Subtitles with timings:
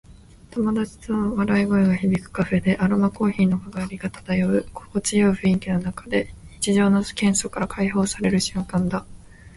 [0.49, 4.67] 友達との笑い声が響くカフェで、アロマコーヒーの香りが漂う。
[4.73, 9.05] 心地よい雰囲気の中で、日常の喧騒から解放される瞬間だ。